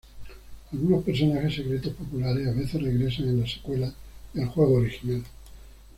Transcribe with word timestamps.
Algunos 0.71 1.03
personajes 1.03 1.57
secretos 1.57 1.93
populares 1.93 2.47
a 2.47 2.53
veces 2.53 2.81
regresan 2.81 3.27
en 3.27 3.41
las 3.41 3.51
secuelas 3.51 3.93
del 4.33 4.47
juego 4.47 4.77
original. 4.77 5.21